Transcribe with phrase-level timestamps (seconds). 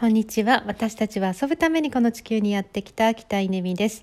[0.00, 0.64] こんにちは。
[0.66, 4.02] 私たちは遊ぶためにこの地球にやってきた北稲美です。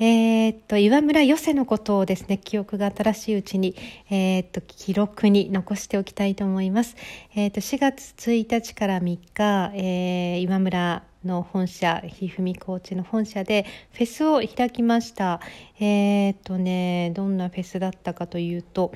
[0.00, 3.76] えー、っと、岩村寄せのことをですね、記憶が新しいうちに、
[4.10, 6.96] えー、っと、記録に残しておきたいと思います。
[7.36, 15.40] えー、っと、4月1日から3日、え岩村の本社、ひふみコーチの本社でフェスを開きました。
[15.80, 18.92] えー、っとね、どんなフェスだったかというと、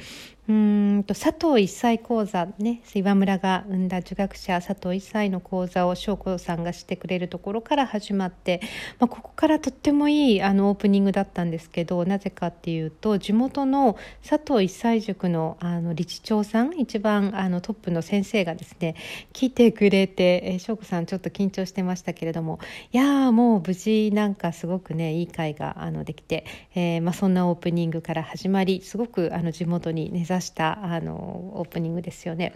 [0.48, 8.60] うんと佐藤一歳講座ね岩村が生んだ受学者佐藤一歳の講座を翔子さんがしてくれるところから始まって、
[8.98, 13.96] まあ、ここからとってもいいあのオープニングだったんですけどなぜかっていうと地元の
[14.28, 18.96] 佐藤一歳塾のあの理事長さん一番あのトップの先生がですね
[19.32, 22.58] 来てくれて、えー、翔子さんちょっと緊張してましたけれども
[22.92, 26.44] いやもう無事なんかすごくねいい会があのできて、
[26.74, 31.14] えーまあ、そんなオープニングから始まりすごくあの地元に根ざしたあの
[31.54, 32.54] オープニングですよね。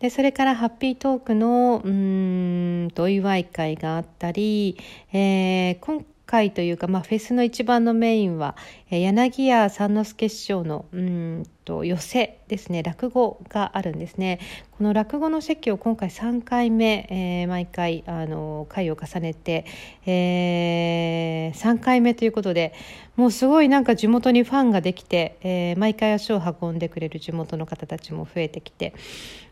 [0.00, 4.76] でそれからハッピートークのうんとお祝い会があったり、
[5.12, 8.56] えー、今回というか、まあ、フェスの一番のメインは、
[8.90, 12.82] え、柳家三之助師匠のうんと寄せですね。
[12.82, 14.40] 落語があるんですね。
[14.70, 19.66] この落語の席を今回3回目、えー、毎回あの回を重ねて、
[20.06, 22.72] えー、3回目ということで
[23.16, 28.94] もうすごいなんか地元にファンができて、えー、毎回足を運んでくれる地元の方たちも増えてきて。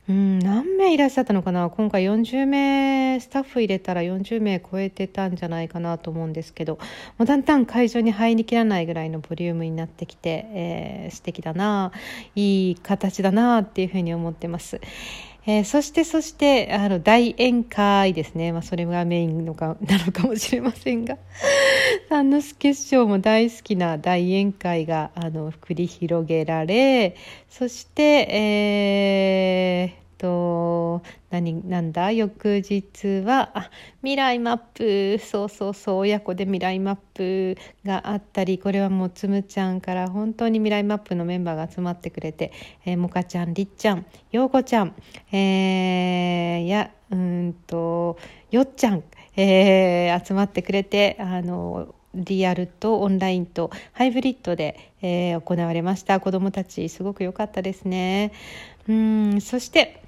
[0.08, 1.70] うん何名いらっしゃったのかな？
[1.70, 6.81] 今回40名スタッフ入れたら40名超えてたんじゃないかなと思うんですけど。
[7.19, 11.92] もうだんだん会場に入りきらないぐらいのボリュームになってきて、えー、素敵だな
[12.34, 14.81] いい形だなっていうふうに思ってます。
[15.47, 21.19] えー、そしてそしてあの大宴会ですね、まあ、それがメインのかなのかもしれませんが。
[22.08, 27.17] 三之助師匠も大好きな大宴会があの繰り広げられ
[27.48, 32.12] そして、えーと何なんだ？
[32.12, 33.71] 翌日はあ
[34.03, 37.56] 未来マップそうそうそう親子で未来マップ
[37.87, 42.53] があったりこれはもうつむちゃんから本当に未来マップのメンバーが集まってくれて、
[42.84, 44.94] えー、もかちゃんりっちゃんようこちゃん、
[45.32, 48.19] えー、やうんと
[48.50, 49.03] よっちゃん、
[49.37, 56.21] えー、集まってくれてあのリアルとオンラインとハイブリッドで、えー、行われました。
[56.21, 58.32] 子どもたちすごく良かったですね。
[58.88, 60.03] うんそして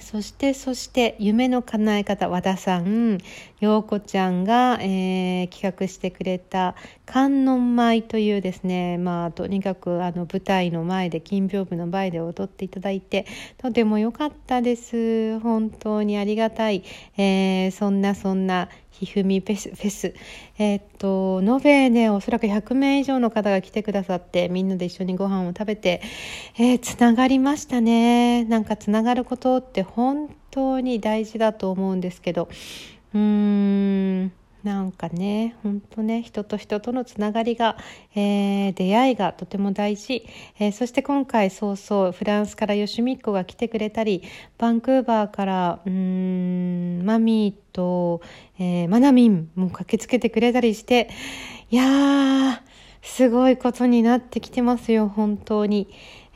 [0.00, 3.18] そしてそして夢の叶え方和田さん。
[3.60, 6.76] 陽子ちゃんが、えー、企画してくれた
[7.06, 13.26] 観音舞というですねまあとにかくあの舞台の前で金屏風の前で踊っていただいて
[13.56, 15.40] とても良かったです。
[15.40, 16.84] 本当にありがたい、
[17.16, 20.14] えー、そんなそんなひふみフェスフェス。
[20.58, 26.02] えー、っと延べねおそらく100名以上の方が来てくださってみんなで一緒にご飯を食べて、
[26.56, 28.44] えー、つながりましたね。
[28.44, 32.48] なんかつながることって本当に大事だと思うんですけど。
[33.14, 34.32] うーん。
[34.64, 37.76] なんかね本当ね人と人とのつながりが、
[38.14, 40.26] えー、出会いがとても大事、
[40.58, 44.22] えー、そして今回そうそうフランスからよしみっこが来てくれたり
[44.58, 48.20] バンクーバーからうんマミーと、
[48.58, 51.08] えー、マナミンも駆けつけてくれたりして
[51.70, 52.67] いやー
[53.08, 55.88] すごいことになってきてますよ本当に。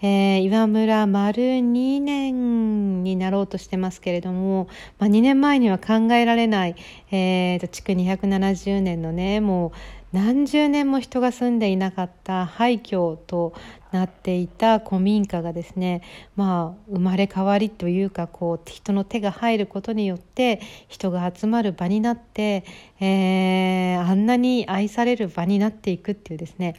[0.04, 4.66] えー、岩村丸2年になろうとしてますけれども、
[4.98, 6.74] まあ、2年前には考えられない、
[7.12, 9.72] えーと、築270年のねもう
[10.12, 13.54] 何十年も人が住んでいなかった廃墟と
[13.92, 16.02] なっていた古民家がですね
[16.34, 22.64] まあ生まれ変わりというかこう人の手が入ることによって人が集まる場になって、
[23.00, 26.74] えー、あんなに愛される場になっていくっていうですね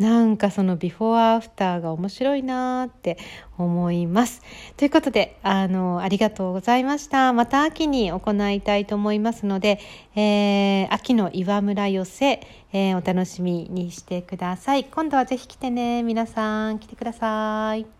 [0.00, 3.18] なんかそのビフォーアフターが面白いなって
[3.58, 4.40] 思います。
[4.78, 7.34] ということであのありがとうございました。
[7.34, 9.78] また秋に行いたいと思いますので、
[10.16, 12.40] えー、秋の岩村寄せ、
[12.72, 14.84] えー、お楽しみにしてください。
[14.84, 16.26] 今度はぜひ来てね皆
[16.72, 17.99] ん来てください。